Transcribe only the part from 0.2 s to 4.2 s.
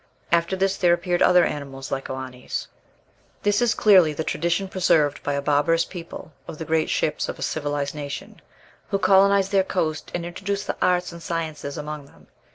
After this there appeared other animals like Oannes." This is clearly